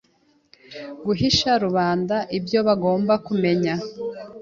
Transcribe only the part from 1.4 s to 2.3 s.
rubanda